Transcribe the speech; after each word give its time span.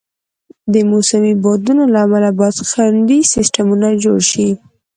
د 0.73 0.75
موسمي 0.91 1.33
بادونو 1.43 1.83
له 1.93 1.99
امله 2.05 2.29
باید 2.39 2.57
خنډي 2.71 3.19
سیستمونه 3.33 3.87
جوړ 4.03 4.19
شي. 4.31 4.49